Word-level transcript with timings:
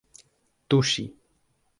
tuŝi 0.67 1.05